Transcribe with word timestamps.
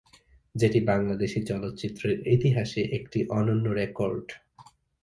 যেটি 0.55 0.79
বাংলাদেশি 0.81 1.39
চলচ্চিত্রের 1.41 2.17
ইতিহাসে 2.27 2.81
একটি 2.97 3.19
অনন্য 3.29 3.65
রেকর্ড। 3.71 4.27